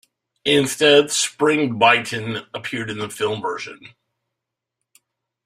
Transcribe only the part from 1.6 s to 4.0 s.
Byington appeared in the film version.